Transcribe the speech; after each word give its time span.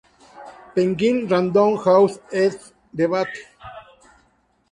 Penguin 0.73 1.27
Random 1.29 1.77
House 1.77 2.17
Eds., 2.31 2.73
Debate. 2.95 3.45